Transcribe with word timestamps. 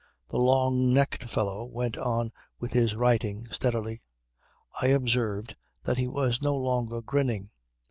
The 0.29 0.39
long 0.39 0.91
necked 0.95 1.29
fellow 1.29 1.63
went 1.63 1.95
on 1.95 2.31
with 2.59 2.73
his 2.73 2.95
writing 2.95 3.45
steadily. 3.51 4.01
I 4.81 4.87
observed 4.87 5.55
that 5.83 5.99
he 5.99 6.07
was 6.07 6.41
no 6.41 6.55
longer 6.55 7.03
grinning. 7.03 7.51